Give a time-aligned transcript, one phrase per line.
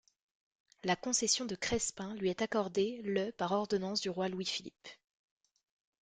[0.83, 4.87] La Concession de Crespin lui est accordée le par ordonnance du roi Louis Philippe.